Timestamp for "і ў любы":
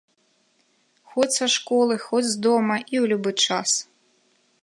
2.81-3.31